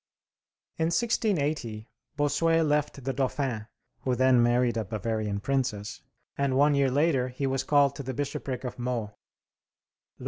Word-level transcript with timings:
In 0.79 0.85
1680 0.87 1.87
Bossuet 2.17 2.63
left 2.65 3.03
the 3.03 3.13
Dauphin, 3.13 3.67
who 3.99 4.15
then 4.15 4.41
married 4.41 4.75
a 4.75 4.83
Bavarian 4.83 5.39
princess, 5.39 6.01
and 6.35 6.57
one 6.57 6.73
year 6.73 6.89
later 6.89 7.27
he 7.27 7.45
was 7.45 7.63
called 7.63 7.95
to 7.97 8.01
the 8.01 8.15
bishopric 8.15 8.63
of 8.63 8.79
Meaux. 8.79 9.11